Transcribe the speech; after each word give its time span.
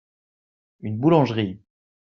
une 0.79 0.97
boulangerie. 0.97 1.59